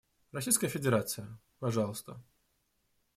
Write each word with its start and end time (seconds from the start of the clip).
Российская 0.31 0.67
Федерация, 0.67 1.37
пожалуйста. 1.59 2.19